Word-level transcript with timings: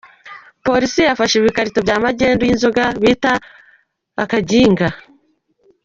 Polisi 0.65 0.99
yafashe 1.07 1.33
ibikarito 1.37 1.79
bya 1.85 1.97
magendu 2.05 2.41
y’inzoga 2.45 2.83
bita 3.01 3.31
akaginga 4.23 4.87